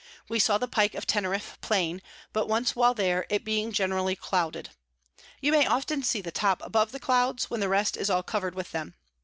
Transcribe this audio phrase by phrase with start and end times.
[0.27, 2.01] We saw the Pike of Teneriff plain
[2.33, 4.71] but once while there, it being generally clouded;
[5.41, 8.55] you may often see the Top above the Clouds, when the rest is all cover'd
[8.55, 8.95] with them.